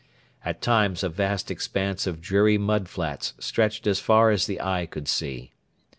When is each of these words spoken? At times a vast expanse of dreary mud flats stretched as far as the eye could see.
At 0.43 0.63
times 0.63 1.03
a 1.03 1.09
vast 1.09 1.51
expanse 1.51 2.07
of 2.07 2.21
dreary 2.21 2.57
mud 2.57 2.89
flats 2.89 3.35
stretched 3.37 3.85
as 3.85 3.99
far 3.99 4.31
as 4.31 4.47
the 4.47 4.59
eye 4.59 4.87
could 4.87 5.07
see. 5.07 5.53